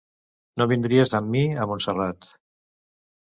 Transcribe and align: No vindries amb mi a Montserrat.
No 0.61 0.65
vindries 0.71 1.13
amb 1.19 1.29
mi 1.35 1.43
a 1.51 1.67
Montserrat. 1.73 2.31